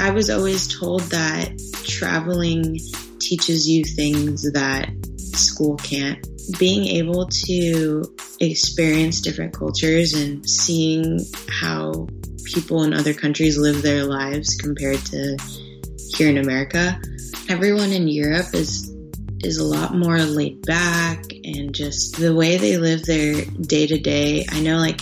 [0.00, 2.78] I was always told that traveling
[3.18, 6.26] teaches you things that school can't.
[6.58, 8.04] Being able to
[8.40, 12.08] experience different cultures and seeing how
[12.44, 15.36] people in other countries live their lives compared to
[16.16, 16.98] here in America.
[17.50, 18.90] Everyone in Europe is
[19.44, 23.98] is a lot more laid back and just the way they live their day to
[23.98, 24.46] day.
[24.50, 25.00] I know like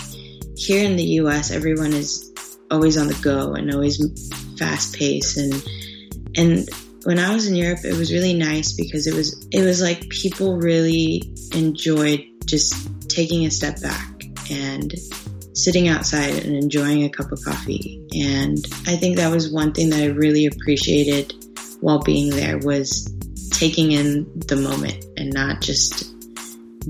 [0.57, 2.35] here in the US everyone is
[2.69, 4.01] always on the go and always
[4.59, 5.55] fast pace and
[6.37, 6.69] and
[7.05, 10.09] when I was in Europe it was really nice because it was it was like
[10.09, 12.75] people really enjoyed just
[13.09, 14.93] taking a step back and
[15.59, 18.01] sitting outside and enjoying a cup of coffee.
[18.15, 21.35] And I think that was one thing that I really appreciated
[21.81, 23.13] while being there was
[23.51, 26.15] taking in the moment and not just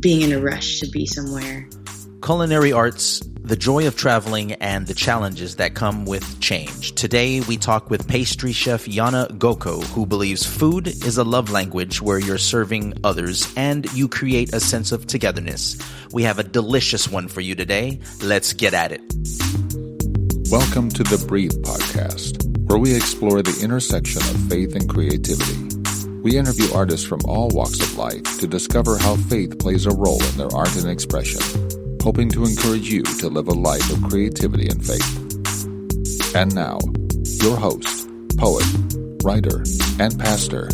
[0.01, 1.69] being in a rush to be somewhere.
[2.23, 6.93] Culinary arts the joy of traveling, and the challenges that come with change.
[6.93, 12.03] Today, we talk with pastry chef Yana Goko, who believes food is a love language
[12.03, 15.79] where you're serving others and you create a sense of togetherness.
[16.13, 18.01] We have a delicious one for you today.
[18.23, 19.01] Let's get at it.
[20.51, 25.75] Welcome to the Breathe Podcast, where we explore the intersection of faith and creativity.
[26.21, 30.23] We interview artists from all walks of life to discover how faith plays a role
[30.23, 31.68] in their art and expression
[32.03, 36.35] hoping to encourage you to live a life of creativity and faith.
[36.35, 36.79] And now,
[37.43, 38.65] your host, poet,
[39.23, 39.65] writer,
[39.99, 40.69] and pastor,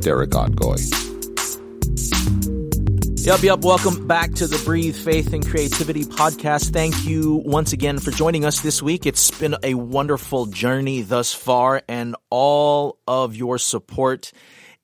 [0.00, 0.78] Derek Ongoy.
[3.22, 3.60] Yup, yup.
[3.60, 6.72] Welcome back to the Breathe Faith and Creativity podcast.
[6.72, 9.04] Thank you once again for joining us this week.
[9.04, 14.32] It's been a wonderful journey thus far, and all of your support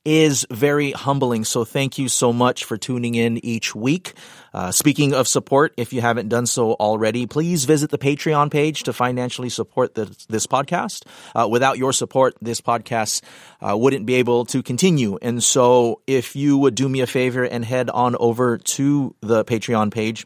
[0.06, 1.44] is very humbling.
[1.44, 4.14] So thank you so much for tuning in each week.
[4.54, 8.84] Uh, speaking of support, if you haven't done so already, please visit the Patreon page
[8.84, 11.04] to financially support the, this podcast.
[11.34, 13.20] Uh, without your support, this podcast
[13.60, 15.18] uh, wouldn't be able to continue.
[15.20, 19.44] And so if you would do me a favor and head on over to the
[19.44, 20.24] Patreon page,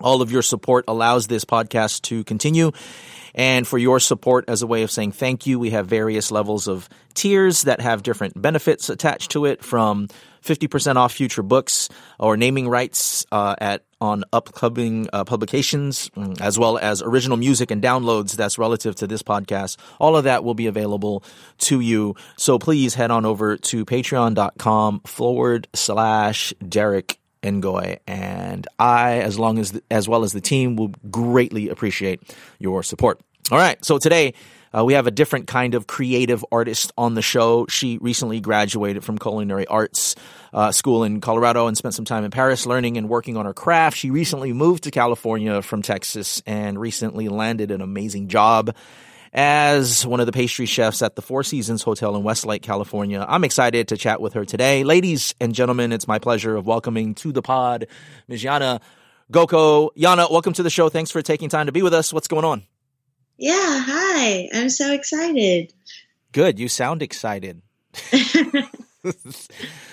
[0.00, 2.72] all of your support allows this podcast to continue
[3.34, 5.58] and for your support as a way of saying thank you.
[5.58, 10.08] We have various levels of tiers that have different benefits attached to it from
[10.42, 16.58] 50% off future books or naming rights uh, at on upcoming uh, publications, mm, as
[16.58, 19.78] well as original music and downloads that's relative to this podcast.
[19.98, 21.24] All of that will be available
[21.58, 22.14] to you.
[22.36, 29.58] So please head on over to patreon.com forward slash Derek Ngoy, and I, as long
[29.58, 32.20] as the, as well as the team, will greatly appreciate
[32.58, 33.20] your support.
[33.50, 34.34] All right, so today.
[34.76, 37.64] Uh, we have a different kind of creative artist on the show.
[37.68, 40.16] She recently graduated from culinary arts
[40.52, 43.54] uh, school in Colorado and spent some time in Paris learning and working on her
[43.54, 43.96] craft.
[43.96, 48.74] She recently moved to California from Texas and recently landed an amazing job
[49.34, 53.26] as one of the pastry chefs at the Four Seasons Hotel in Westlake, California.
[53.28, 54.84] I'm excited to chat with her today.
[54.84, 57.88] Ladies and gentlemen, it's my pleasure of welcoming to the pod
[58.28, 58.44] Ms.
[58.44, 58.80] Yana
[59.32, 59.90] Goko.
[59.96, 60.88] Yana, welcome to the show.
[60.88, 62.12] Thanks for taking time to be with us.
[62.12, 62.62] What's going on?
[63.36, 64.48] Yeah, hi.
[64.54, 65.72] I'm so excited.
[66.30, 66.60] Good.
[66.60, 67.60] You sound excited.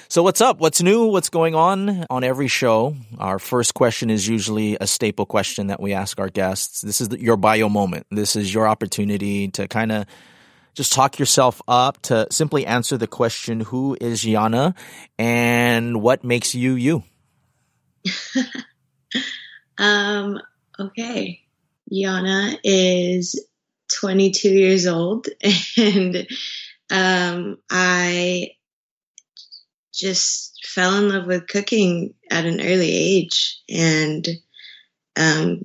[0.08, 0.60] so what's up?
[0.60, 1.06] What's new?
[1.08, 2.96] What's going on on every show?
[3.18, 6.82] Our first question is usually a staple question that we ask our guests.
[6.82, 8.08] This is the, your bio moment.
[8.12, 10.06] This is your opportunity to kind of
[10.74, 14.76] just talk yourself up to simply answer the question, who is Yana
[15.20, 17.04] and what makes you you?
[19.78, 20.40] um,
[20.80, 21.42] okay.
[21.92, 23.46] Yana is
[24.00, 25.28] 22 years old
[25.78, 26.26] and
[26.90, 28.52] um, I
[30.02, 34.28] just fell in love with cooking at an early age and
[35.16, 35.62] um,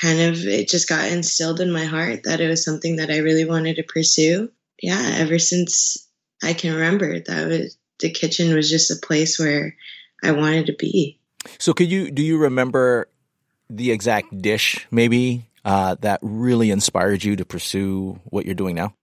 [0.00, 3.18] kind of it just got instilled in my heart that it was something that I
[3.18, 4.50] really wanted to pursue.
[4.82, 6.06] Yeah, ever since
[6.42, 9.74] I can remember, that was the kitchen was just a place where
[10.22, 11.18] I wanted to be.
[11.58, 13.08] So, could you do you remember
[13.70, 18.94] the exact dish maybe uh, that really inspired you to pursue what you're doing now?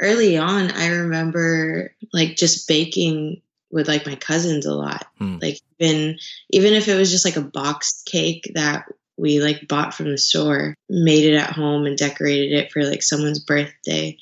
[0.00, 5.06] Early on, I remember like just baking with like my cousins a lot.
[5.18, 5.38] Hmm.
[5.40, 6.18] Like even
[6.50, 8.84] even if it was just like a boxed cake that
[9.16, 13.02] we like bought from the store, made it at home and decorated it for like
[13.02, 14.16] someone's birthday.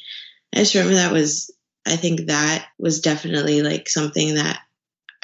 [0.54, 1.50] I just remember that was
[1.86, 4.60] I think that was definitely like something that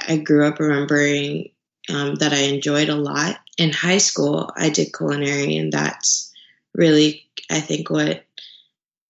[0.06, 1.50] I grew up remembering
[1.88, 3.38] um, that I enjoyed a lot.
[3.58, 6.32] In high school, I did culinary, and that's
[6.75, 8.25] really I think what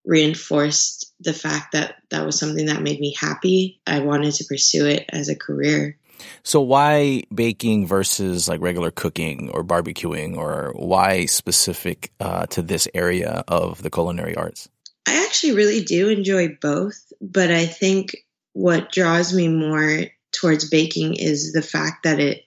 [0.06, 3.80] reinforced the fact that that was something that made me happy.
[3.86, 5.98] I wanted to pursue it as a career.
[6.42, 12.88] So why baking versus like regular cooking or barbecuing or why specific uh, to this
[12.94, 14.68] area of the culinary arts?
[15.06, 18.16] I actually really do enjoy both, but I think
[18.52, 22.44] what draws me more towards baking is the fact that it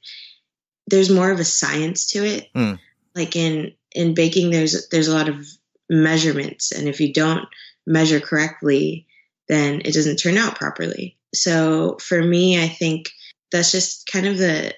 [0.88, 2.48] there's more of a science to it.
[2.56, 2.80] Mm.
[3.16, 5.46] Like in in baking there's there's a lot of
[5.89, 7.45] measurements and if you don't
[7.86, 9.07] measure correctly,
[9.47, 11.18] then it doesn't turn out properly.
[11.33, 13.09] So for me, I think
[13.51, 14.74] that's just kind of the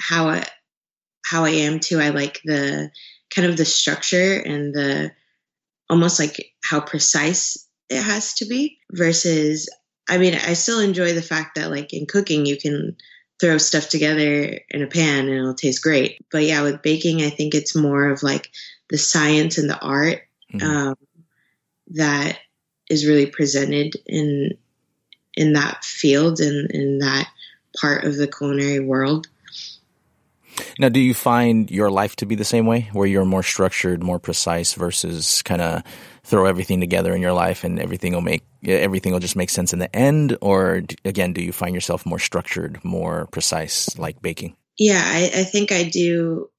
[0.00, 0.46] how I
[1.24, 2.00] how I am too.
[2.00, 2.90] I like the
[3.34, 5.10] kind of the structure and the
[5.90, 9.68] almost like how precise it has to be versus
[10.08, 12.96] I mean, I still enjoy the fact that like in cooking you can
[13.40, 16.24] throw stuff together in a pan and it'll taste great.
[16.30, 18.50] But yeah, with baking, I think it's more of like
[18.88, 20.25] the science and the art
[20.60, 20.88] mm-hmm.
[20.88, 20.96] um,
[21.88, 22.38] that
[22.88, 24.56] is really presented in
[25.34, 27.28] in that field and in that
[27.78, 29.28] part of the culinary world.
[30.78, 34.02] Now, do you find your life to be the same way, where you're more structured,
[34.02, 35.82] more precise, versus kind of
[36.24, 39.72] throw everything together in your life and everything will make everything will just make sense
[39.72, 40.36] in the end?
[40.40, 44.56] Or again, do you find yourself more structured, more precise, like baking?
[44.78, 46.50] Yeah, I, I think I do.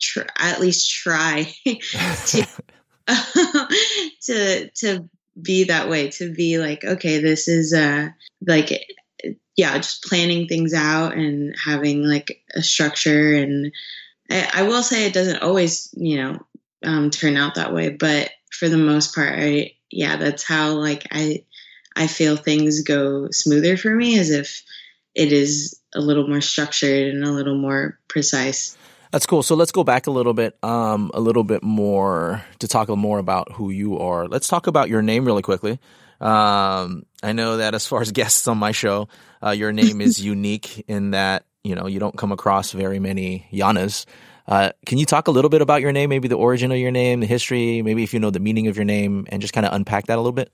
[0.00, 2.46] Tr- at least try to
[4.22, 5.08] to to
[5.40, 6.10] be that way.
[6.10, 8.08] To be like, okay, this is uh
[8.46, 8.70] like
[9.60, 13.34] yeah, just planning things out and having like a structure.
[13.34, 13.72] And
[14.30, 16.46] I, I will say it doesn't always, you know,
[16.82, 21.06] um, turn out that way, but for the most part, I, yeah, that's how like
[21.10, 21.44] I,
[21.94, 24.62] I feel things go smoother for me as if
[25.14, 28.78] it is a little more structured and a little more precise.
[29.10, 29.42] That's cool.
[29.42, 33.18] So let's go back a little bit, um, a little bit more to talk more
[33.18, 34.28] about who you are.
[34.28, 35.80] Let's talk about your name really quickly.
[36.20, 39.08] Um, I know that as far as guests on my show,
[39.44, 43.46] uh, your name is unique in that you know you don't come across very many
[43.52, 44.06] Yanas.
[44.46, 46.90] Uh, can you talk a little bit about your name, maybe the origin of your
[46.90, 49.66] name, the history, maybe if you know the meaning of your name, and just kind
[49.66, 50.50] of unpack that a little bit?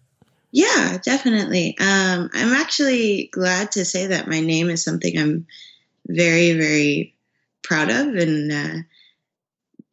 [0.50, 1.76] Yeah, definitely.
[1.78, 5.46] Um, I'm actually glad to say that my name is something I'm
[6.06, 7.15] very, very
[7.66, 8.82] proud of and uh,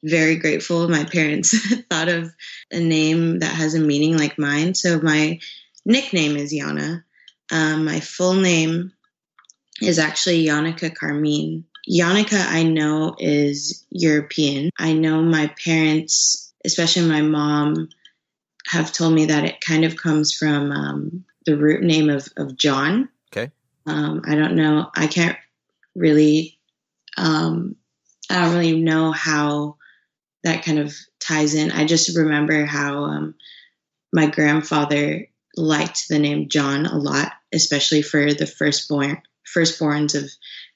[0.03, 0.87] very grateful.
[0.87, 1.55] My parents
[1.89, 2.31] thought of
[2.71, 4.75] a name that has a meaning like mine.
[4.75, 5.39] So my
[5.85, 7.03] nickname is Yana.
[7.51, 8.91] Um, my full name
[9.81, 11.65] is actually Yannicka Carmine.
[11.89, 14.69] Yannicka, I know, is European.
[14.77, 17.89] I know my parents, especially my mom,
[18.67, 22.55] have told me that it kind of comes from um, the root name of, of
[22.55, 23.09] John.
[23.31, 23.51] Okay.
[23.85, 24.89] Um, I don't know.
[24.95, 25.37] I can't
[25.95, 26.57] really.
[27.18, 27.75] Um,
[28.30, 29.77] I don't really know how
[30.44, 31.71] that kind of ties in.
[31.71, 33.36] I just remember how um,
[34.12, 39.21] my grandfather liked the name John a lot, especially for the firstborn
[39.56, 40.31] firstborns of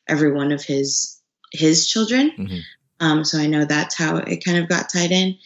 [0.07, 1.19] every one of his
[1.51, 2.31] his children.
[2.38, 2.60] Mm-hmm.
[3.00, 5.38] Um, so I know that's how it kind of got tied in.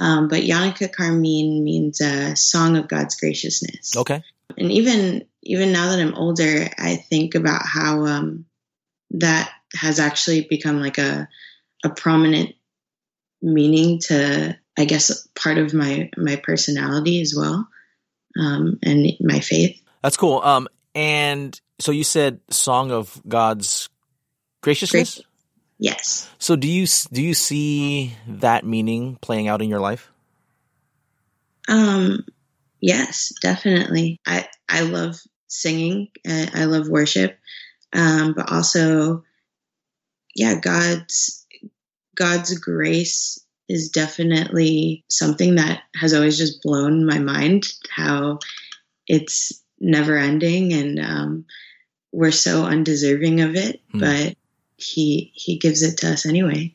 [0.00, 3.96] Um, but Yannicka Carmine means a song of God's graciousness.
[3.96, 4.22] Okay.
[4.56, 8.46] And even even now that I'm older, I think about how um,
[9.12, 11.28] that has actually become like a
[11.84, 12.54] a prominent
[13.42, 17.68] meaning to I guess part of my my personality as well
[18.38, 19.80] um, and my faith.
[20.02, 20.40] That's cool.
[20.42, 23.88] Um, and so you said "Song of God's
[24.62, 25.30] Graciousness." Gracious.
[25.78, 26.30] Yes.
[26.38, 30.10] So do you do you see that meaning playing out in your life?
[31.68, 32.24] Um,
[32.80, 34.20] yes, definitely.
[34.26, 35.16] I I love
[35.48, 36.08] singing.
[36.26, 37.38] I love worship,
[37.92, 39.24] um, but also,
[40.34, 41.46] yeah, God's
[42.16, 43.38] God's grace
[43.68, 48.38] is definitely something that has always just blown my mind how
[49.06, 51.44] it's never ending and um,
[52.12, 54.00] we're so undeserving of it mm.
[54.00, 54.36] but
[54.76, 56.74] he he gives it to us anyway.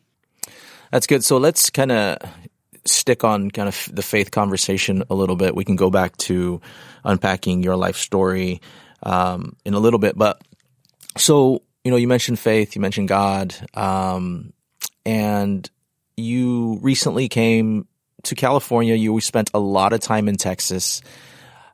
[0.92, 1.24] That's good.
[1.24, 2.18] So let's kind of
[2.86, 5.56] stick on kind of the faith conversation a little bit.
[5.56, 6.62] We can go back to
[7.04, 8.62] unpacking your life story
[9.04, 10.42] um, in a little bit but
[11.18, 14.54] so you know you mentioned faith you mentioned god um,
[15.06, 15.70] and
[16.20, 17.88] you recently came
[18.24, 18.96] to California.
[18.96, 21.02] You spent a lot of time in Texas.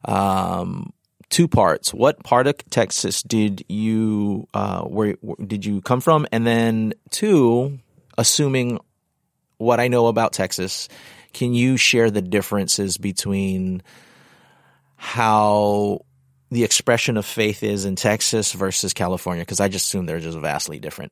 [0.06, 0.94] Um,
[1.30, 1.94] two parts.
[1.94, 6.28] What part of Texas did you uh, where, where did you come from?
[6.32, 7.80] And then two,
[8.18, 8.80] assuming
[9.58, 10.88] what I know about Texas,
[11.34, 13.82] can you share the differences between
[14.96, 16.06] how
[16.56, 19.42] the expression of faith is in Texas versus California?
[19.42, 21.12] Because I just assume they're just vastly different.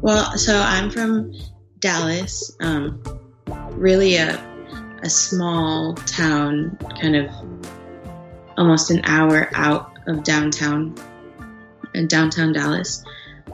[0.00, 1.32] Well, so I'm from
[1.78, 3.02] Dallas, um,
[3.72, 4.53] really a
[5.04, 7.30] a small town, kind of
[8.56, 10.94] almost an hour out of downtown,
[11.94, 13.04] in downtown Dallas.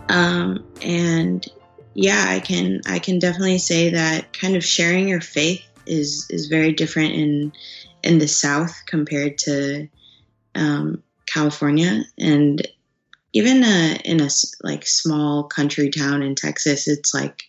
[0.08, 1.44] Um, and
[1.94, 6.46] yeah, I can I can definitely say that kind of sharing your faith is is
[6.46, 7.52] very different in
[8.04, 9.88] in the South compared to
[10.54, 12.66] um, California, and
[13.32, 14.28] even uh, in a
[14.62, 17.42] like small country town in Texas, it's like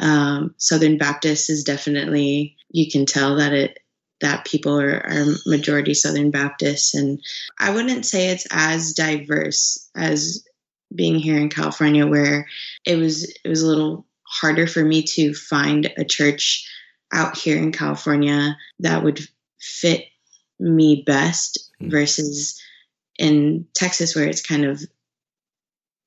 [0.00, 3.78] um, Southern Baptist is definitely you can tell that it
[4.20, 7.20] that people are, are majority Southern Baptists, and
[7.58, 10.46] I wouldn't say it's as diverse as
[10.94, 12.46] being here in California, where
[12.84, 16.68] it was it was a little harder for me to find a church
[17.12, 19.20] out here in California that would
[19.58, 20.04] fit
[20.58, 21.90] me best mm.
[21.90, 22.60] versus
[23.18, 24.80] in Texas where it's kind of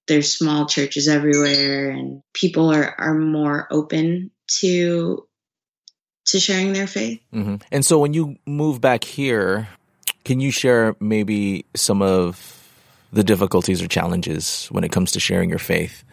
[0.08, 5.26] there's small churches everywhere and people are, are more open to
[6.34, 7.22] to sharing their faith.
[7.34, 7.56] Mm-hmm.
[7.72, 9.70] And so when you move back here,
[10.26, 12.60] can you share maybe some of
[13.12, 16.04] the difficulties or challenges when it comes to sharing your faith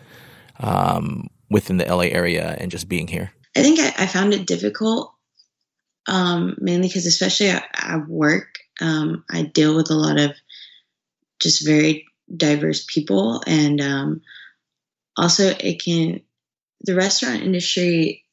[0.60, 3.32] um, within the LA area and just being here?
[3.56, 5.14] I think I, I found it difficult
[6.06, 10.32] um, mainly because, especially at, at work, um, I deal with a lot of
[11.40, 14.22] just very diverse people, and um,
[15.16, 16.20] also it can
[16.82, 18.24] the restaurant industry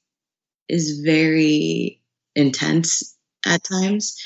[0.70, 2.02] is very
[2.36, 4.18] intense at times,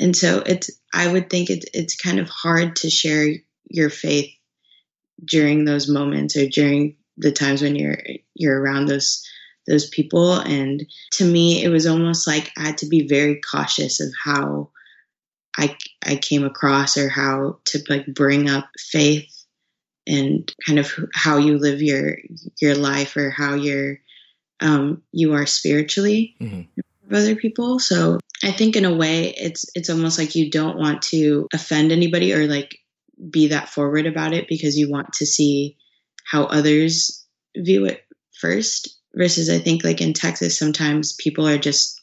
[0.00, 3.28] and so it's I would think it's it's kind of hard to share
[3.68, 4.30] your faith
[5.24, 7.98] during those moments or during the times when you're
[8.34, 9.22] you're around those
[9.66, 10.34] those people.
[10.34, 14.70] And to me it was almost like I had to be very cautious of how
[15.56, 19.32] I I came across or how to like bring up faith
[20.06, 22.18] and kind of how you live your
[22.60, 23.98] your life or how you're
[24.60, 27.14] um, you are spiritually mm-hmm.
[27.14, 31.02] other people so I think in a way it's it's almost like you don't want
[31.02, 32.78] to offend anybody or like
[33.30, 35.76] be that forward about it because you want to see
[36.24, 37.24] how others
[37.56, 38.04] view it
[38.38, 42.00] first versus I think like in Texas sometimes people are just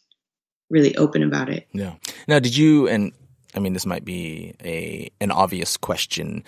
[0.69, 1.67] really open about it.
[1.71, 1.93] Yeah.
[2.27, 3.13] Now, did you and
[3.55, 6.43] I mean this might be a an obvious question,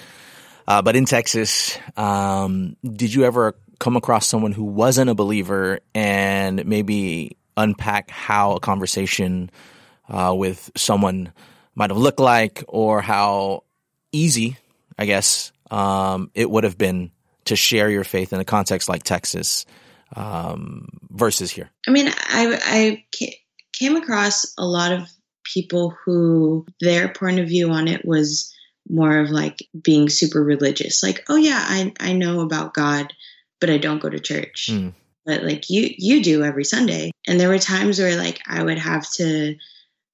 [0.67, 5.79] uh, but in Texas, um, did you ever come across someone who wasn't a believer
[5.93, 9.49] and maybe unpack how a conversation
[10.09, 11.31] uh, with someone
[11.75, 13.63] might have looked like or how
[14.11, 14.57] easy,
[14.97, 17.11] I guess, um, it would have been
[17.45, 19.65] to share your faith in a context like Texas
[20.15, 21.69] um, versus here?
[21.87, 23.05] I mean, I, I
[23.73, 25.09] came across a lot of
[25.43, 28.53] people who their point of view on it was
[28.89, 31.03] more of like being super religious.
[31.03, 33.11] Like, oh yeah, I, I know about God,
[33.59, 34.69] but I don't go to church.
[34.71, 34.93] Mm.
[35.25, 37.11] But like you you do every Sunday.
[37.27, 39.55] And there were times where like I would have to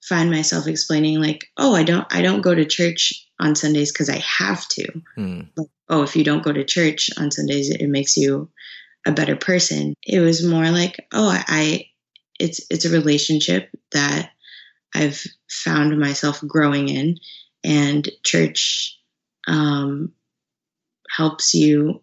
[0.03, 4.09] find myself explaining like, oh, I don't I don't go to church on Sundays because
[4.09, 5.01] I have to.
[5.17, 5.49] Mm.
[5.55, 8.49] Like, oh, if you don't go to church on Sundays, it, it makes you
[9.05, 9.95] a better person.
[10.05, 11.85] It was more like, oh, I, I
[12.39, 14.31] it's it's a relationship that
[14.93, 17.17] I've found myself growing in,
[17.63, 18.97] and church
[19.47, 20.13] um,
[21.15, 22.01] helps you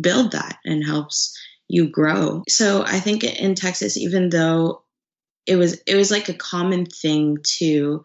[0.00, 1.36] build that and helps
[1.68, 2.42] you grow.
[2.48, 4.82] So I think in Texas, even though
[5.46, 8.02] it was it was like a common thing to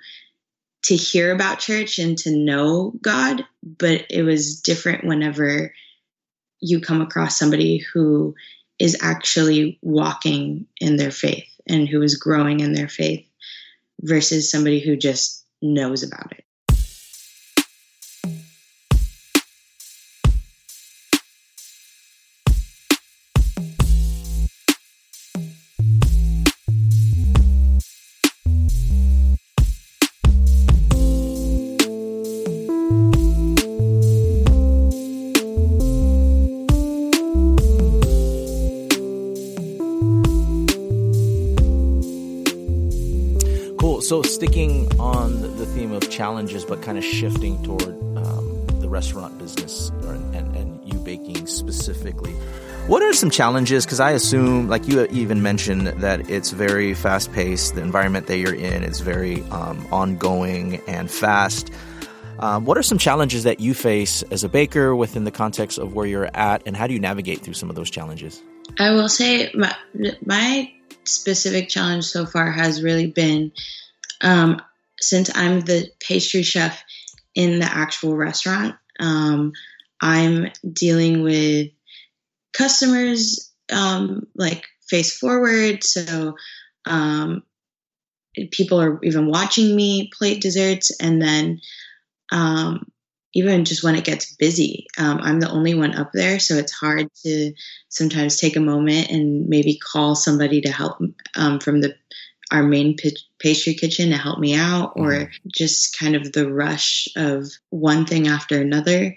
[0.83, 5.73] to hear about church and to know God, but it was different whenever
[6.59, 8.35] you come across somebody who
[8.79, 13.25] is actually walking in their faith and who is growing in their faith
[14.01, 16.43] versus somebody who just knows about it.
[44.13, 49.39] So, sticking on the theme of challenges, but kind of shifting toward um, the restaurant
[49.39, 52.33] business or, and, and you baking specifically,
[52.85, 53.87] what are some challenges?
[53.87, 57.73] Because I assume, like you even mentioned, that it's very fast paced.
[57.73, 61.71] The environment that you're in is very um, ongoing and fast.
[62.37, 65.95] Um, what are some challenges that you face as a baker within the context of
[65.95, 68.43] where you're at, and how do you navigate through some of those challenges?
[68.77, 69.75] I will say my,
[70.23, 70.71] my
[71.03, 73.51] specific challenge so far has really been
[74.23, 74.61] um,
[74.99, 76.83] since I'm the pastry chef
[77.35, 79.51] in the actual restaurant, um,
[80.01, 81.69] I'm dealing with
[82.53, 85.83] customers um, like face forward.
[85.83, 86.35] So
[86.85, 87.43] um,
[88.51, 90.91] people are even watching me plate desserts.
[90.99, 91.61] And then
[92.31, 92.91] um,
[93.33, 96.39] even just when it gets busy, um, I'm the only one up there.
[96.39, 97.53] So it's hard to
[97.89, 100.99] sometimes take a moment and maybe call somebody to help
[101.35, 101.95] um, from the
[102.51, 102.95] our main
[103.39, 105.47] pastry kitchen to help me out, or mm-hmm.
[105.47, 109.15] just kind of the rush of one thing after another.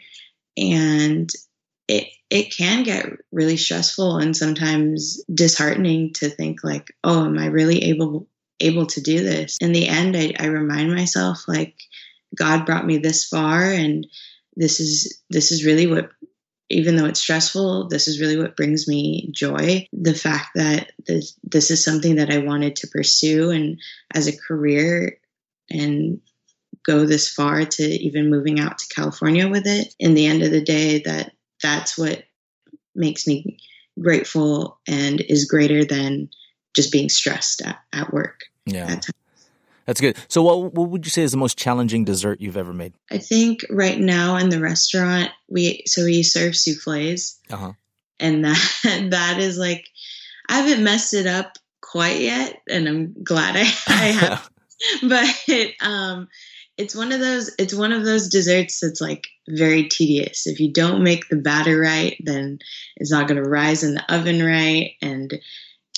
[0.56, 1.30] And
[1.88, 7.46] it it can get really stressful and sometimes disheartening to think like, oh, am I
[7.46, 8.26] really able
[8.60, 9.58] able to do this?
[9.60, 11.74] In the end, I, I remind myself like
[12.34, 14.06] God brought me this far, and
[14.56, 16.10] this is this is really what
[16.68, 19.86] even though it's stressful, this is really what brings me joy.
[19.92, 23.78] The fact that this, this is something that I wanted to pursue and
[24.12, 25.18] as a career
[25.70, 26.20] and
[26.84, 29.94] go this far to even moving out to California with it.
[29.98, 31.32] In the end of the day, that
[31.62, 32.24] that's what
[32.94, 33.58] makes me
[34.00, 36.28] grateful and is greater than
[36.74, 38.40] just being stressed at, at work.
[38.66, 39.00] Yeah.
[39.86, 40.16] That's good.
[40.28, 42.94] So, what what would you say is the most challenging dessert you've ever made?
[43.10, 47.72] I think right now in the restaurant we so we serve soufflés, uh-huh.
[48.18, 48.72] and that
[49.10, 49.88] that is like
[50.48, 54.50] I haven't messed it up quite yet, and I'm glad I, I have.
[55.08, 56.28] but um,
[56.76, 60.72] it's one of those it's one of those desserts that's like very tedious if you
[60.72, 62.58] don't make the batter right then
[62.96, 65.32] it's not going to rise in the oven right and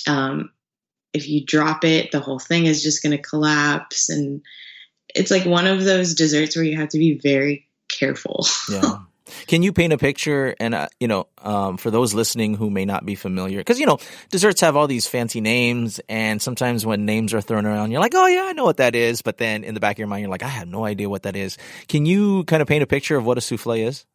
[0.07, 0.51] um,
[1.13, 4.41] if you drop it the whole thing is just going to collapse and
[5.15, 8.99] it's like one of those desserts where you have to be very careful yeah
[9.47, 10.55] Can you paint a picture?
[10.59, 13.85] And uh, you know, um, for those listening who may not be familiar, because you
[13.85, 13.99] know,
[14.29, 18.15] desserts have all these fancy names, and sometimes when names are thrown around, you're like,
[18.15, 20.21] "Oh yeah, I know what that is," but then in the back of your mind,
[20.21, 22.87] you're like, "I have no idea what that is." Can you kind of paint a
[22.87, 24.05] picture of what a souffle is?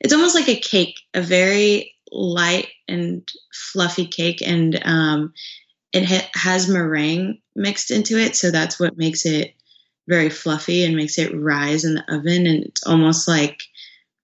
[0.00, 5.32] It's almost like a cake, a very light and fluffy cake, and um,
[5.94, 9.54] it ha- has meringue mixed into it, so that's what makes it
[10.08, 13.62] very fluffy and makes it rise in the oven, and it's almost like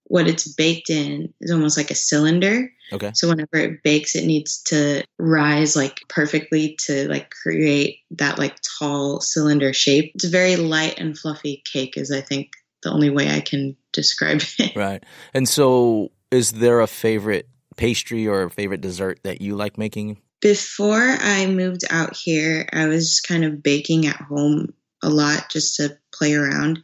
[0.03, 2.69] what it's baked in is almost like a cylinder.
[2.91, 3.11] Okay.
[3.13, 8.57] So whenever it bakes, it needs to rise like perfectly to like create that like
[8.77, 10.11] tall cylinder shape.
[10.15, 12.51] It's a very light and fluffy cake, is I think
[12.83, 14.75] the only way I can describe it.
[14.75, 15.01] Right.
[15.33, 17.47] And so, is there a favorite
[17.81, 20.21] pastry or a favorite dessert that you like making?
[20.39, 25.77] Before I moved out here, I was kind of baking at home a lot just
[25.77, 26.83] to play around.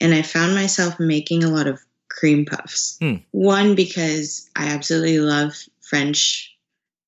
[0.00, 2.96] And I found myself making a lot of cream puffs.
[3.00, 3.16] Hmm.
[3.32, 6.56] One, because I absolutely love French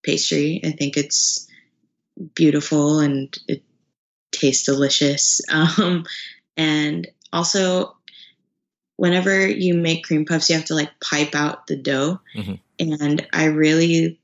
[0.02, 0.60] pastry.
[0.62, 1.48] I think it's
[2.34, 3.62] beautiful and it
[4.30, 5.40] tastes delicious.
[5.50, 6.04] Um,
[6.54, 7.96] and also,
[8.96, 12.20] whenever you make cream puffs, you have to like pipe out the dough.
[12.36, 12.54] Mm-hmm.
[12.82, 14.20] And I really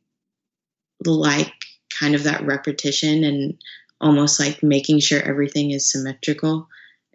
[1.05, 1.53] like
[1.99, 3.59] kind of that repetition and
[4.01, 6.69] almost like making sure everything is symmetrical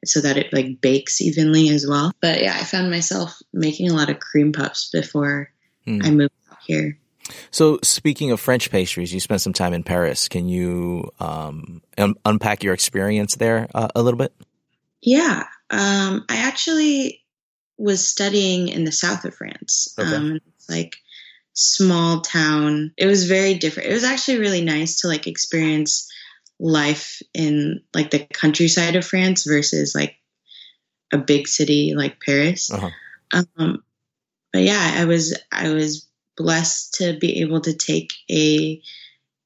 [0.05, 2.11] so that it like bakes evenly as well.
[2.21, 5.51] But yeah, I found myself making a lot of cream puffs before
[5.87, 6.05] mm.
[6.05, 6.97] I moved out here.
[7.51, 10.27] So, speaking of French pastries, you spent some time in Paris.
[10.27, 14.33] Can you um, un- unpack your experience there uh, a little bit?
[15.01, 17.23] Yeah, um, I actually
[17.77, 19.95] was studying in the south of France.
[19.97, 20.13] Okay.
[20.13, 20.97] Um, like
[21.53, 22.93] small town.
[22.97, 23.89] It was very different.
[23.89, 26.11] It was actually really nice to like experience
[26.59, 30.15] life in like the countryside of France versus like
[31.11, 32.71] a big city like Paris.
[32.71, 32.89] Uh-huh.
[33.57, 33.83] Um,
[34.51, 38.81] but yeah, I was I was blessed to be able to take a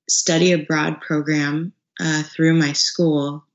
[0.09, 3.45] study abroad program uh, through my school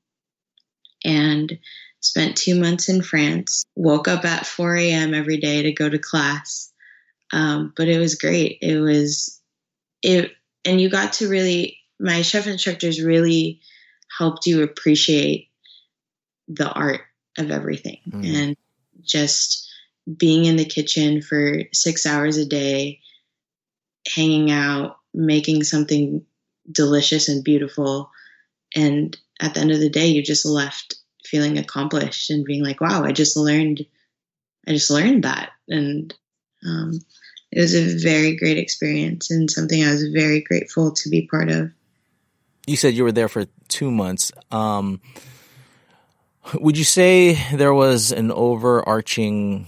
[1.03, 1.57] and
[1.99, 3.65] spent two months in France.
[3.75, 5.13] Woke up at 4 a.m.
[5.13, 6.72] every day to go to class,
[7.33, 8.59] um, but it was great.
[8.61, 9.41] It was
[10.01, 10.31] it,
[10.63, 13.59] and you got to really my chef instructors really
[14.17, 15.49] helped you appreciate
[16.47, 17.01] the art
[17.37, 18.35] of everything mm.
[18.35, 18.57] and
[19.01, 19.67] just
[20.17, 22.99] being in the kitchen for six hours a day,
[24.13, 26.23] hanging out, making something
[26.71, 28.11] delicious and beautiful.
[28.75, 32.81] And at the end of the day, you just left feeling accomplished and being like,
[32.81, 33.85] wow, I just learned,
[34.67, 35.51] I just learned that.
[35.67, 36.13] And
[36.65, 36.99] um,
[37.55, 41.49] it was a very great experience and something I was very grateful to be part
[41.49, 41.71] of
[42.65, 44.31] you said you were there for two months.
[44.51, 45.01] Um,
[46.55, 49.67] would you say there was an overarching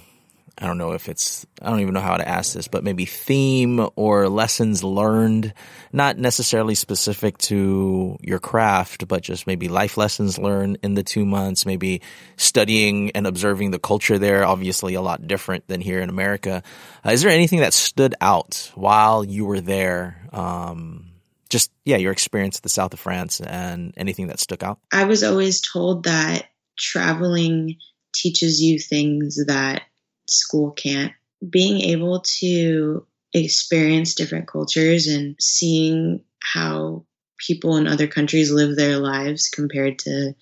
[0.58, 3.06] I don't know if it's, I don't even know how to ask this, but maybe
[3.06, 5.54] theme or lessons learned,
[5.92, 11.26] not necessarily specific to your craft, but just maybe life lessons learned in the two
[11.26, 12.02] months, maybe
[12.38, 16.64] studying and observing the culture there, obviously a lot different than here in America.
[17.06, 20.26] Uh, is there anything that stood out while you were there?
[20.32, 21.12] Um,
[21.50, 24.80] just yeah, your experience at the south of France and anything that stuck out.
[24.92, 26.46] I was always told that
[26.78, 27.76] traveling
[28.14, 29.84] teaches you things that
[30.28, 31.14] school can't.
[31.48, 37.06] Being able to experience different cultures and seeing how
[37.38, 40.34] people in other countries live their lives compared to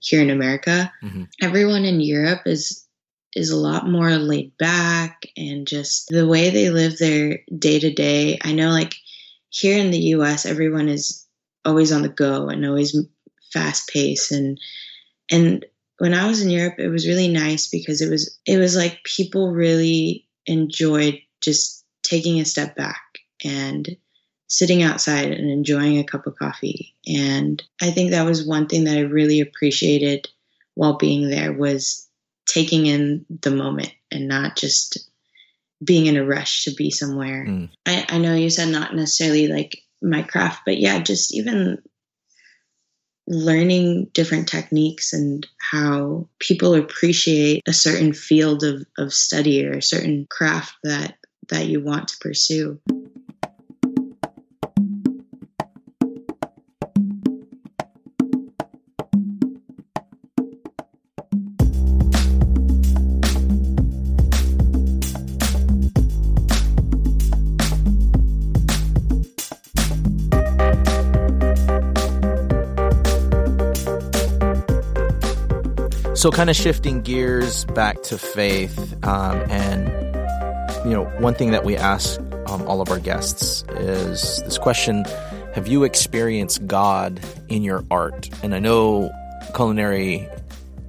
[0.00, 0.92] here in America.
[1.02, 1.24] Mm-hmm.
[1.40, 2.84] Everyone in Europe is
[3.34, 7.92] is a lot more laid back and just the way they live their day to
[7.92, 8.38] day.
[8.42, 8.94] I know like
[9.48, 11.26] here in the US everyone is
[11.64, 12.96] always on the go and always
[13.52, 14.58] fast paced and
[15.30, 15.64] and
[15.98, 19.02] when I was in Europe it was really nice because it was it was like
[19.04, 23.02] people really enjoyed just taking a step back
[23.44, 23.96] and
[24.48, 26.94] sitting outside and enjoying a cup of coffee.
[27.06, 30.28] And I think that was one thing that I really appreciated
[30.74, 32.08] while being there was
[32.46, 35.10] taking in the moment and not just
[35.82, 37.46] being in a rush to be somewhere.
[37.48, 37.70] Mm.
[37.86, 41.82] I, I know you said not necessarily like my craft, but yeah, just even
[43.26, 49.82] learning different techniques and how people appreciate a certain field of, of study or a
[49.82, 51.16] certain craft that
[51.48, 52.80] that you want to pursue.
[76.24, 79.88] So, kind of shifting gears back to faith, um, and
[80.86, 85.04] you know, one thing that we ask um, all of our guests is this question:
[85.52, 88.30] Have you experienced God in your art?
[88.42, 89.10] And I know
[89.54, 90.26] culinary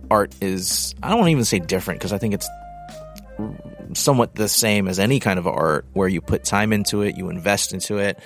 [0.09, 2.47] art is I don't even say different because I think it's
[3.93, 7.27] somewhat the same as any kind of art where you put time into it, you
[7.29, 8.17] invest into it.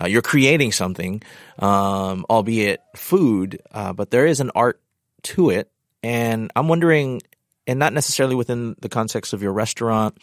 [0.00, 1.20] Uh, you're creating something,
[1.58, 4.80] um, albeit food, uh, but there is an art
[5.22, 5.70] to it.
[6.06, 7.20] And I'm wondering,
[7.66, 10.16] and not necessarily within the context of your restaurant,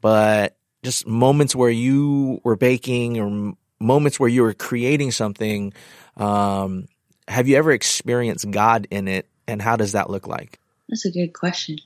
[0.00, 5.72] but just moments where you were baking or moments where you were creating something.
[6.16, 6.88] Um,
[7.28, 10.58] have you ever experienced God in it, and how does that look like?
[10.88, 11.78] That's a good question.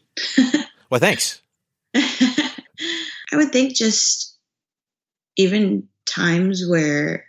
[0.90, 1.42] well, thanks.
[1.94, 2.50] I
[3.35, 4.38] would think just
[5.37, 7.26] even times where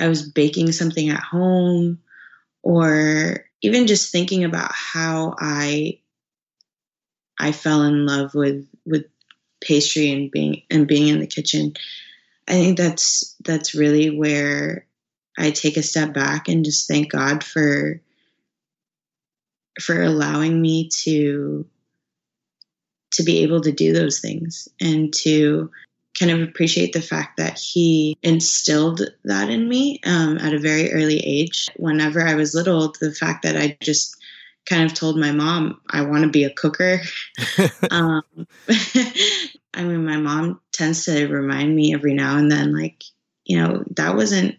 [0.00, 1.98] I was baking something at home
[2.62, 5.98] or even just thinking about how I
[7.38, 9.06] I fell in love with with
[9.62, 11.72] pastry and being and being in the kitchen.
[12.46, 14.86] I think that's that's really where
[15.38, 18.02] I take a step back and just thank God for
[19.80, 21.66] for allowing me to
[23.12, 25.70] to be able to do those things and to
[26.18, 30.92] kind of appreciate the fact that he instilled that in me um, at a very
[30.92, 31.68] early age.
[31.76, 34.16] Whenever I was little, the fact that I just
[34.66, 37.00] kind of told my mom I want to be a cooker.
[37.90, 38.22] um,
[39.76, 43.02] I mean, my mom tends to remind me every now and then, like,
[43.44, 44.56] you know, that wasn't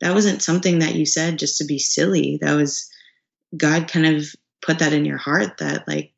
[0.00, 2.38] that wasn't something that you said just to be silly.
[2.40, 2.88] That was
[3.56, 4.26] God kind of
[4.62, 6.12] put that in your heart that like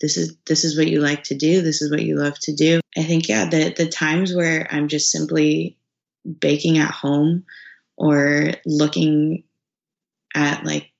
[0.00, 1.62] this is this is what you like to do.
[1.62, 2.80] This is what you love to do.
[2.96, 5.76] I think yeah the the times where i'm just simply
[6.40, 7.44] baking at home
[7.96, 9.44] or looking
[10.34, 10.90] at like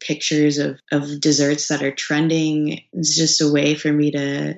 [0.00, 4.54] pictures of of desserts that are trending it's just a way for me to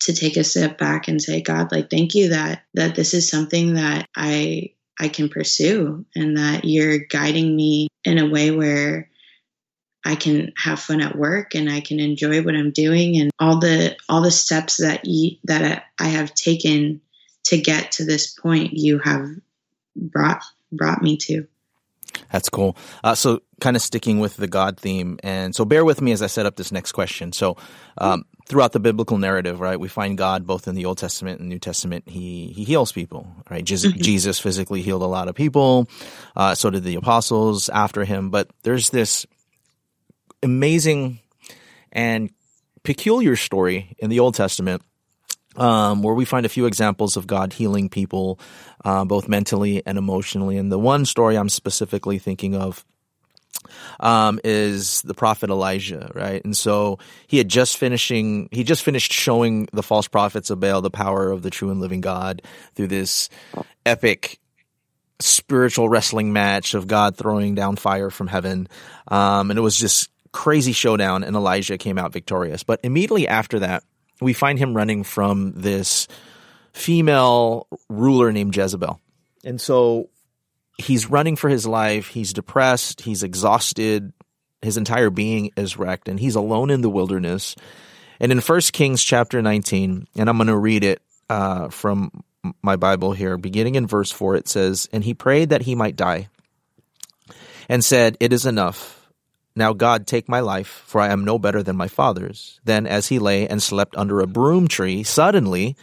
[0.00, 3.28] to take a step back and say god like thank you that that this is
[3.28, 9.09] something that i i can pursue and that you're guiding me in a way where
[10.04, 13.58] I can have fun at work and I can enjoy what I'm doing and all
[13.58, 17.00] the all the steps that you, that I have taken
[17.44, 19.28] to get to this point you have
[19.94, 21.46] brought brought me to.
[22.32, 22.76] That's cool.
[23.04, 26.22] Uh, so, kind of sticking with the God theme, and so bear with me as
[26.22, 27.32] I set up this next question.
[27.32, 27.56] So,
[27.98, 31.48] um, throughout the biblical narrative, right, we find God both in the Old Testament and
[31.48, 32.08] New Testament.
[32.08, 33.64] He he heals people, right?
[33.64, 34.00] Jesus, mm-hmm.
[34.00, 35.88] Jesus physically healed a lot of people.
[36.34, 38.30] Uh, so did the apostles after him.
[38.30, 39.26] But there's this
[40.42, 41.20] amazing
[41.92, 42.30] and
[42.82, 44.82] peculiar story in the Old Testament
[45.56, 48.38] um, where we find a few examples of God healing people,
[48.84, 50.56] uh, both mentally and emotionally.
[50.56, 52.84] And the one story I'm specifically thinking of
[53.98, 56.42] um, is the prophet Elijah, right?
[56.44, 60.80] And so he had just finishing, he just finished showing the false prophets of Baal
[60.80, 62.42] the power of the true and living God
[62.74, 63.28] through this
[63.84, 64.38] epic
[65.18, 68.68] spiritual wrestling match of God throwing down fire from heaven.
[69.08, 72.62] Um, and it was just crazy showdown, and Elijah came out victorious.
[72.62, 73.84] But immediately after that,
[74.20, 76.08] we find him running from this
[76.72, 79.00] female ruler named Jezebel.
[79.44, 80.10] And so
[80.78, 82.08] he's running for his life.
[82.08, 83.00] He's depressed.
[83.00, 84.12] He's exhausted.
[84.62, 87.56] His entire being is wrecked, and he's alone in the wilderness.
[88.20, 92.22] And in First Kings chapter 19, and I'm going to read it uh, from
[92.62, 95.96] my Bible here, beginning in verse 4, it says, And he prayed that he might
[95.96, 96.28] die,
[97.68, 98.99] and said, It is enough.
[99.56, 102.60] Now, God, take my life, for I am no better than my fathers.
[102.64, 105.76] Then, as he lay and slept under a broom tree, suddenly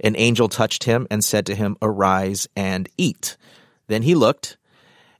[0.00, 3.36] an angel touched him and said to him, Arise and eat.
[3.86, 4.56] Then he looked,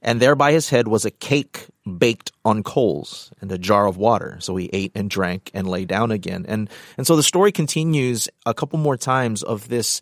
[0.01, 3.97] and there by his head was a cake baked on coals and a jar of
[3.97, 4.37] water.
[4.39, 6.45] So he ate and drank and lay down again.
[6.47, 10.01] And and so the story continues a couple more times of this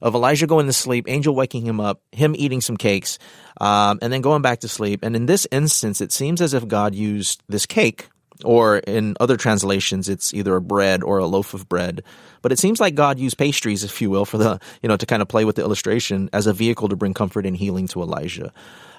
[0.00, 3.18] of Elijah going to sleep, angel waking him up, him eating some cakes,
[3.60, 5.00] um, and then going back to sleep.
[5.02, 8.08] And in this instance, it seems as if God used this cake,
[8.44, 12.02] or in other translations, it's either a bread or a loaf of bread.
[12.42, 15.06] But it seems like God used pastries, if you will, for the you know to
[15.06, 18.02] kind of play with the illustration as a vehicle to bring comfort and healing to
[18.02, 18.52] Elijah.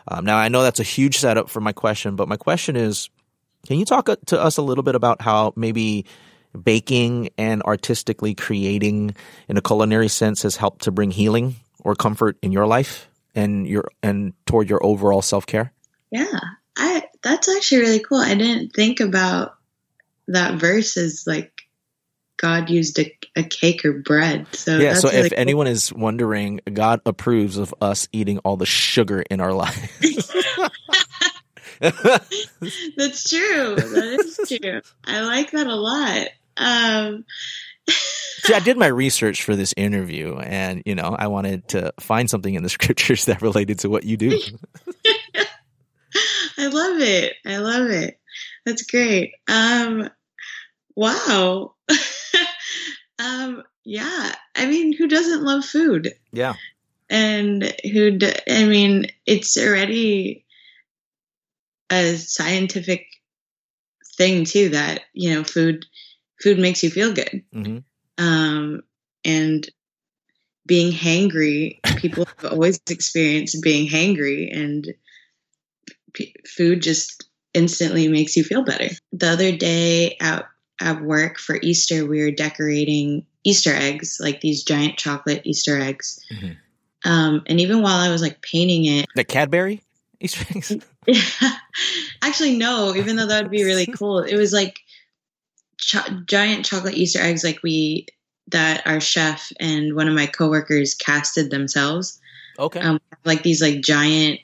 [0.07, 3.09] Um, now, I know that's a huge setup for my question, but my question is
[3.67, 6.05] can you talk to us a little bit about how maybe
[6.59, 9.15] baking and artistically creating
[9.47, 13.67] in a culinary sense has helped to bring healing or comfort in your life and
[13.67, 15.71] your and toward your overall self-care?
[16.11, 16.39] Yeah.
[16.77, 18.19] I that's actually really cool.
[18.19, 19.55] I didn't think about
[20.27, 21.51] that verse as like
[22.37, 24.47] God used a, a cake or bread.
[24.53, 24.95] So yeah.
[24.95, 25.39] So really if cool.
[25.39, 29.99] anyone is wondering, God approves of us eating all the sugar in our life.
[31.79, 33.75] That's true.
[33.75, 34.81] That is true.
[35.05, 36.27] I like that a lot.
[36.57, 37.25] Um,
[37.87, 42.29] See, I did my research for this interview, and you know, I wanted to find
[42.29, 44.39] something in the scriptures that related to what you do.
[46.57, 47.33] I love it.
[47.45, 48.19] I love it.
[48.65, 49.33] That's great.
[49.47, 50.09] Um,
[50.95, 51.73] wow.
[53.19, 54.35] um, yeah.
[54.55, 56.13] I mean, who doesn't love food?
[56.31, 56.53] Yeah.
[57.09, 60.45] And who, d- I mean, it's already
[61.91, 63.07] a scientific
[64.17, 65.85] thing too that, you know, food,
[66.41, 67.43] food makes you feel good.
[67.53, 67.79] hmm
[68.17, 68.83] Um,
[69.23, 69.67] and
[70.65, 74.93] being hangry, people have always experienced being hangry and
[76.13, 78.89] p- food just instantly makes you feel better.
[79.11, 80.45] The other day at,
[80.79, 86.23] at work for Easter, we were decorating Easter eggs, like these giant chocolate Easter eggs.
[86.31, 86.57] Mhm.
[87.03, 89.81] Um, and even while I was like painting it, The Cadbury
[90.19, 90.77] Easter eggs.
[92.21, 94.79] actually, no, even though that would be really cool, it was like
[95.81, 98.07] cho- giant chocolate Easter eggs, like we,
[98.47, 102.19] that our chef and one of my coworkers casted themselves.
[102.59, 102.79] Okay.
[102.79, 104.39] um, like these like giant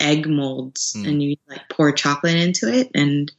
[0.00, 1.08] egg molds Mm.
[1.08, 3.30] and you like pour chocolate into it and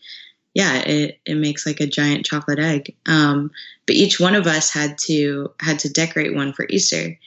[0.54, 3.52] yeah it, it makes like a giant chocolate egg um,
[3.86, 7.20] but each one of us had to had to decorate one for easter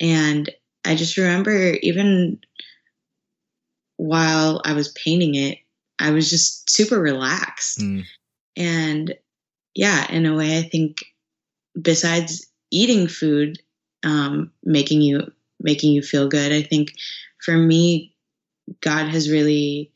[0.00, 0.48] and
[0.86, 2.40] i just remember even
[3.96, 5.58] while i was painting it
[6.00, 8.04] i was just super relaxed Mm.
[8.56, 9.14] And
[9.74, 11.04] yeah in a way i think
[11.80, 13.58] besides eating food
[14.04, 16.92] um, making you making you feel good i think
[17.44, 18.14] for me
[18.80, 19.92] god has really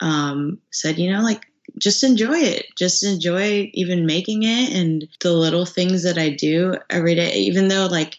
[0.00, 1.46] um, said you know like
[1.78, 2.66] just enjoy it.
[2.76, 7.34] Just enjoy even making it and the little things that i do every day.
[7.34, 8.16] Even though like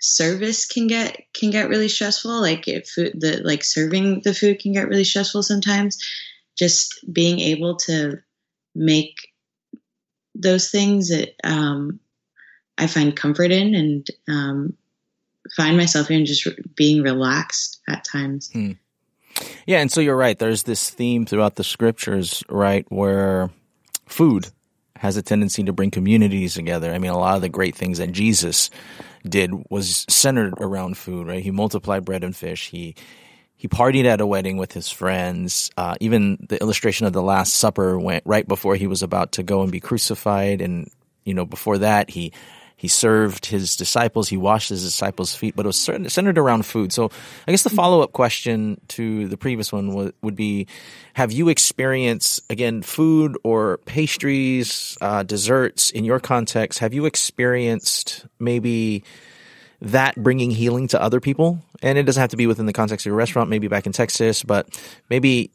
[0.00, 4.58] service can get can get really stressful like if food the like serving the food
[4.60, 5.98] can get really stressful sometimes
[6.56, 8.18] just being able to
[8.76, 9.32] make
[10.34, 11.98] those things that um,
[12.78, 14.76] I find comfort in and um,
[15.56, 18.50] find myself in just being relaxed at times.
[19.66, 20.38] Yeah, and so you're right.
[20.38, 23.50] There's this theme throughout the scriptures, right, where
[24.06, 24.48] food
[24.96, 26.92] has a tendency to bring communities together.
[26.92, 28.70] I mean, a lot of the great things that Jesus
[29.28, 31.42] did was centered around food, right?
[31.42, 32.70] He multiplied bread and fish.
[32.70, 32.94] He
[33.56, 35.70] he partied at a wedding with his friends.
[35.76, 39.42] Uh, even the illustration of the Last Supper went right before he was about to
[39.42, 40.90] go and be crucified, and
[41.24, 42.32] you know, before that, he
[42.78, 44.28] he served his disciples.
[44.28, 46.92] He washed his disciples' feet, but it was centered around food.
[46.92, 47.10] So,
[47.48, 50.66] I guess the follow up question to the previous one would, be:
[51.14, 56.80] Have you experienced again food or pastries, uh, desserts in your context?
[56.80, 59.02] Have you experienced maybe?
[59.80, 61.62] That bringing healing to other people.
[61.82, 63.92] And it doesn't have to be within the context of your restaurant, maybe back in
[63.92, 64.68] Texas, but
[65.10, 65.50] maybe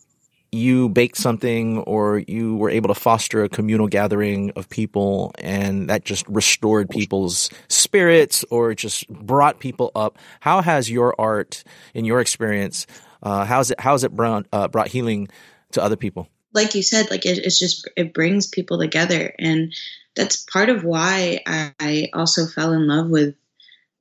[0.51, 5.89] you baked something or you were able to foster a communal gathering of people and
[5.89, 10.17] that just restored people's spirits or just brought people up.
[10.41, 12.85] How has your art, in your experience,
[13.23, 15.29] uh, how's it, how's it brought, uh, brought healing
[15.71, 16.27] to other people?
[16.53, 19.73] Like you said, like it, it's just it brings people together, and
[20.15, 23.35] that's part of why I, I also fell in love with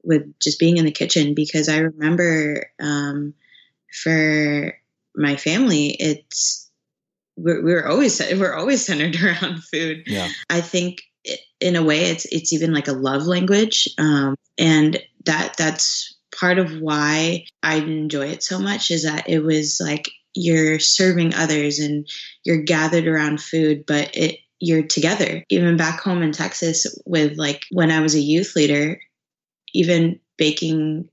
[0.02, 3.34] with just being in the kitchen because I remember um,
[3.92, 4.74] for
[5.14, 6.70] my family, it's
[7.36, 10.04] we're, we're always we're always centered around food.
[10.06, 10.28] Yeah.
[10.48, 11.02] I think
[11.60, 16.58] in a way it's it's even like a love language, um, and that that's part
[16.58, 21.80] of why I enjoy it so much is that it was like you're serving others
[21.80, 22.08] and
[22.44, 25.44] you're gathered around food, but it you're together.
[25.48, 29.00] Even back home in Texas, with like when I was a youth leader,
[29.72, 31.09] even baking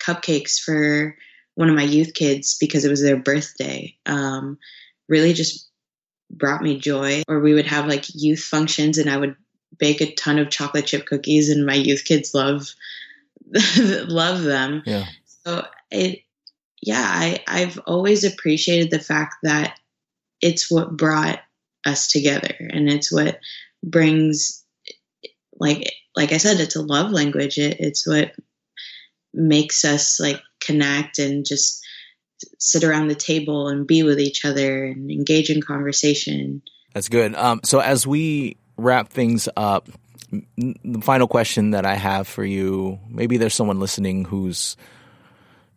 [0.00, 1.16] cupcakes for
[1.54, 4.58] one of my youth kids because it was their birthday um,
[5.08, 5.68] really just
[6.30, 7.22] brought me joy.
[7.28, 9.36] Or we would have like youth functions and I would
[9.78, 12.68] bake a ton of chocolate chip cookies and my youth kids love
[13.78, 14.82] love them.
[14.86, 15.06] Yeah.
[15.44, 16.20] So it
[16.82, 19.78] yeah, I, I've always appreciated the fact that
[20.40, 21.40] it's what brought
[21.84, 23.38] us together and it's what
[23.84, 24.59] brings
[25.60, 27.58] like like I said, it's a love language.
[27.58, 28.32] It, it's what
[29.32, 31.84] makes us like connect and just
[32.58, 36.62] sit around the table and be with each other and engage in conversation.
[36.94, 37.34] That's good.
[37.34, 39.88] Um, so as we wrap things up,
[40.30, 44.76] the final question that I have for you, maybe there's someone listening who's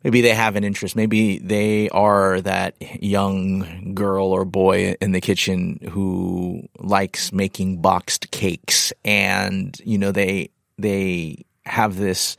[0.03, 0.95] maybe they have an interest.
[0.95, 8.31] Maybe they are that young girl or boy in the kitchen who likes making boxed
[8.31, 12.37] cakes and, you know, they, they have this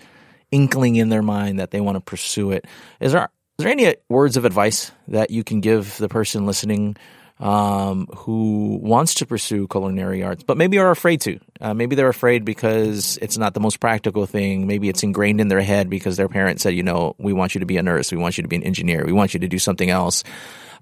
[0.50, 2.66] inkling in their mind that they want to pursue it.
[3.00, 6.96] Is there, is there any words of advice that you can give the person listening
[7.44, 11.38] um, who wants to pursue culinary arts, but maybe are afraid to.
[11.60, 14.66] Uh, maybe they're afraid because it's not the most practical thing.
[14.66, 17.58] Maybe it's ingrained in their head because their parents said, you know, we want you
[17.60, 19.48] to be a nurse, we want you to be an engineer, we want you to
[19.48, 20.24] do something else.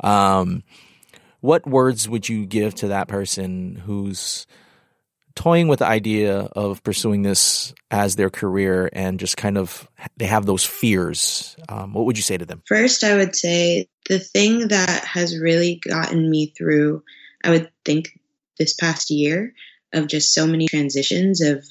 [0.02, 0.62] Um,
[1.40, 4.46] what words would you give to that person who's
[5.34, 10.26] toying with the idea of pursuing this as their career and just kind of they
[10.26, 11.56] have those fears.
[11.68, 12.62] Um, what would you say to them?
[12.66, 17.02] First i would say the thing that has really gotten me through
[17.44, 18.18] i would think
[18.58, 19.54] this past year
[19.92, 21.64] of just so many transitions of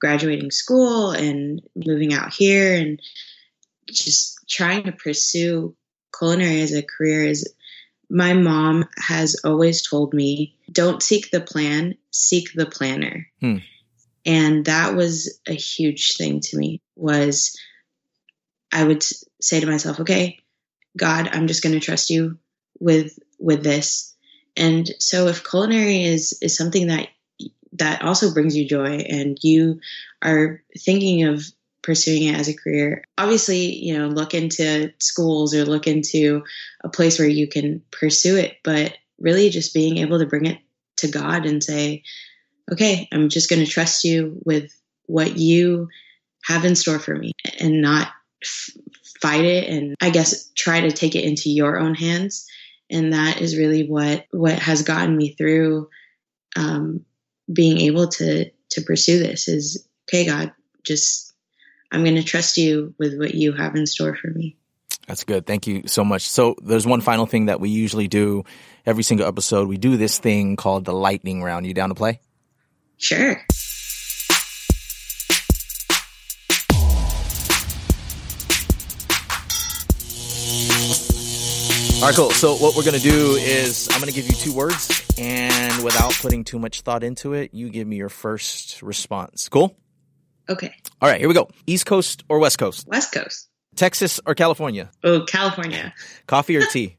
[0.00, 3.00] graduating school and moving out here and
[3.90, 5.74] just trying to pursue
[6.16, 7.52] culinary as a career is
[8.10, 13.56] my mom has always told me don't seek the plan seek the planner hmm.
[14.24, 17.58] and that was a huge thing to me was
[18.72, 19.02] i would
[19.40, 20.38] say to myself okay
[20.96, 22.38] god i'm just going to trust you
[22.78, 24.14] with with this
[24.56, 27.08] and so if culinary is is something that
[27.72, 29.80] that also brings you joy and you
[30.22, 31.44] are thinking of
[31.84, 33.04] pursuing it as a career.
[33.18, 36.42] Obviously, you know, look into schools or look into
[36.82, 40.58] a place where you can pursue it, but really just being able to bring it
[41.04, 42.02] to God and say,
[42.70, 44.70] okay, I'm just going to trust you with
[45.06, 45.88] what you
[46.44, 48.08] have in store for me and not
[48.42, 48.70] f-
[49.20, 52.46] fight it and I guess try to take it into your own hands.
[52.90, 55.88] And that is really what what has gotten me through
[56.56, 57.04] um,
[57.50, 61.32] being able to to pursue this is okay, God, just
[61.90, 64.56] I'm going to trust you with what you have in store for me.
[65.06, 65.46] That's good.
[65.46, 66.28] Thank you so much.
[66.28, 68.44] So there's one final thing that we usually do
[68.86, 69.68] every single episode.
[69.68, 71.66] We do this thing called the lightning round.
[71.66, 72.20] You down to play?
[72.96, 73.36] Sure.
[82.04, 82.30] All right, cool.
[82.32, 85.82] So what we're going to do is I'm going to give you two words and
[85.82, 89.48] without putting too much thought into it, you give me your first response.
[89.48, 89.74] Cool?
[90.48, 90.74] Okay.
[91.00, 91.48] All right, here we go.
[91.66, 92.86] East Coast or West Coast?
[92.88, 93.48] West Coast.
[93.74, 94.90] Texas or California?
[95.02, 95.92] Oh, California.
[96.26, 96.96] Coffee or tea?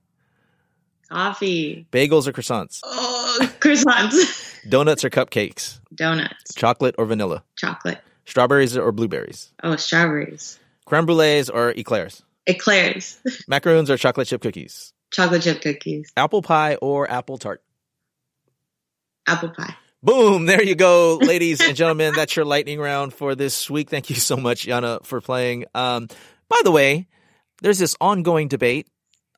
[1.10, 1.88] Coffee.
[1.92, 2.80] Bagels or croissants?
[2.84, 4.54] Oh, croissants.
[4.70, 5.80] Donuts or cupcakes?
[5.94, 6.54] Donuts.
[6.56, 7.44] Chocolate or vanilla?
[7.56, 8.00] Chocolate.
[8.26, 9.52] Strawberries or blueberries?
[9.64, 10.60] Oh, strawberries.
[10.86, 12.24] Creme brulees or eclairs?
[12.48, 13.20] Eclairs.
[13.48, 14.94] Macaroons or chocolate chip cookies?
[15.12, 16.12] Chocolate chip cookies.
[16.18, 17.62] Apple pie or apple tart?
[19.28, 19.76] Apple pie.
[20.04, 20.46] Boom!
[20.46, 22.14] There you go, ladies and gentlemen.
[22.16, 23.90] That's your lightning round for this week.
[23.90, 25.66] Thank you so much, Yana, for playing.
[25.74, 26.10] Um,
[26.50, 27.08] by the way,
[27.62, 28.88] there's this ongoing debate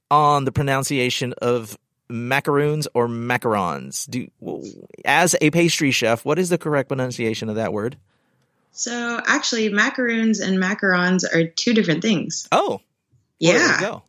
[0.10, 1.78] on the pronunciation of
[2.10, 4.10] macaroons or macarons.
[4.10, 4.28] Do
[5.04, 7.98] as a pastry chef, what is the correct pronunciation of that word?
[8.72, 12.48] So actually, macaroons and macarons are two different things.
[12.52, 12.82] Oh,
[13.40, 14.00] yeah,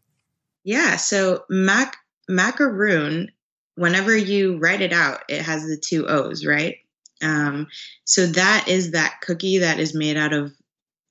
[0.64, 0.96] yeah.
[0.96, 1.96] So mac
[2.28, 3.30] macaroon
[3.78, 6.78] whenever you write it out, it has the two O's, right?
[7.22, 7.68] Um,
[8.04, 10.52] so that is that cookie that is made out of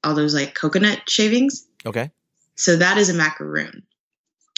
[0.04, 1.66] all those like coconut shavings.
[1.88, 2.12] Okay.
[2.56, 3.84] So that is a macaroon.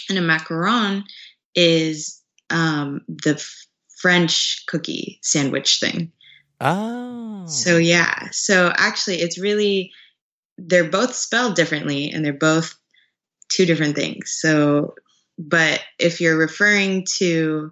[0.08, 1.04] And a macaron
[1.54, 2.20] is
[2.50, 3.66] um, the f-
[3.98, 6.12] French cookie sandwich thing.
[6.60, 7.46] Oh.
[7.46, 8.28] So yeah.
[8.32, 9.92] So actually, it's really,
[10.58, 12.74] they're both spelled differently and they're both
[13.48, 14.36] two different things.
[14.40, 14.94] So,
[15.38, 17.70] but if you're referring to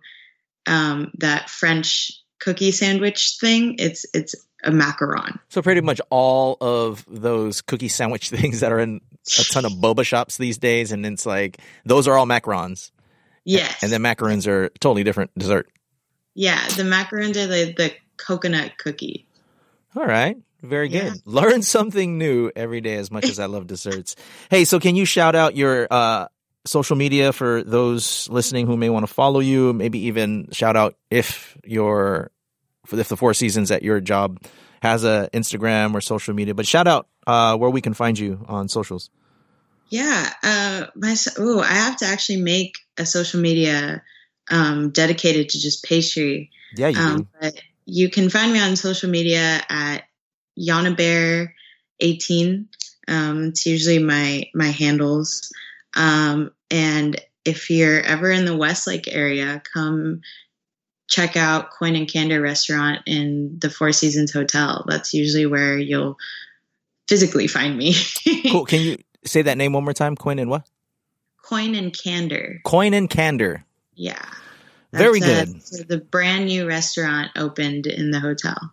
[0.66, 4.34] um, that French cookie sandwich thing, it's it's
[4.64, 5.38] a macaron.
[5.48, 9.00] So pretty much all of those cookie sandwich things that are in
[9.38, 12.90] a ton of boba shops these days, and it's like those are all macarons.
[13.44, 15.68] Yes, and then macarons are totally different dessert.
[16.34, 19.26] Yeah, the macarons are the the coconut cookie.
[19.96, 20.36] All right.
[20.62, 21.04] Very good.
[21.04, 21.14] Yeah.
[21.24, 24.16] Learn something new every day as much as I love desserts.
[24.50, 26.28] Hey, so can you shout out your uh,
[26.64, 29.72] social media for those listening who may want to follow you?
[29.72, 32.30] Maybe even shout out if your
[32.92, 34.40] if the Four Seasons at your job
[34.82, 36.54] has a Instagram or social media.
[36.54, 39.10] But shout out uh, where we can find you on socials.
[39.90, 44.02] Yeah, uh, my oh, I have to actually make a social media
[44.50, 46.50] um, dedicated to just pastry.
[46.76, 47.54] Yeah, you um, But
[47.86, 50.04] you can find me on social media at
[50.58, 51.54] Yana Bear
[52.00, 52.68] 18.
[53.08, 55.50] Um, it's usually my my handles.
[55.96, 60.20] Um, and if you're ever in the Westlake area, come
[61.08, 64.84] check out Coin and Candor restaurant in the Four Seasons Hotel.
[64.86, 66.16] That's usually where you'll
[67.08, 67.94] physically find me.
[68.50, 68.66] cool.
[68.66, 70.14] Can you say that name one more time?
[70.14, 70.68] Coin and what?
[71.42, 72.60] Coin and Candor.
[72.64, 73.64] Coin and Candor.
[73.94, 74.22] Yeah.
[74.92, 75.48] Very good.
[75.48, 78.72] A, the brand new restaurant opened in the hotel.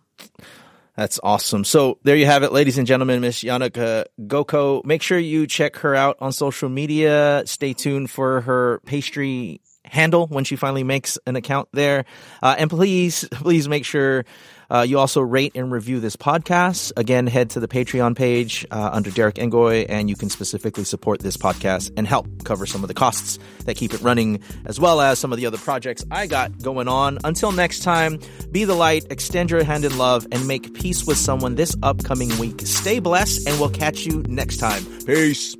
[0.96, 1.64] That's awesome.
[1.64, 4.82] So there you have it, ladies and gentlemen, Miss Yannicka Goko.
[4.84, 7.42] Make sure you check her out on social media.
[7.44, 12.04] Stay tuned for her pastry handle when she finally makes an account there.
[12.42, 14.24] Uh, and please, please make sure
[14.70, 16.92] uh, you also rate and review this podcast.
[16.96, 21.20] Again, head to the Patreon page uh, under Derek Engoy, and you can specifically support
[21.20, 25.00] this podcast and help cover some of the costs that keep it running, as well
[25.00, 27.18] as some of the other projects I got going on.
[27.24, 28.18] Until next time,
[28.50, 32.36] be the light, extend your hand in love, and make peace with someone this upcoming
[32.38, 32.60] week.
[32.62, 34.84] Stay blessed, and we'll catch you next time.
[35.06, 35.56] Peace.